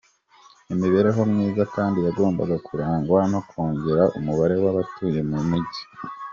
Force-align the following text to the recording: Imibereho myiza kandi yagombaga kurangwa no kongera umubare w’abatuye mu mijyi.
Imibereho 0.73 1.21
myiza 1.31 1.63
kandi 1.75 1.97
yagombaga 2.07 2.55
kurangwa 2.67 3.19
no 3.31 3.39
kongera 3.49 4.03
umubare 4.17 4.55
w’abatuye 4.63 5.19
mu 5.29 5.39
mijyi. 5.49 5.83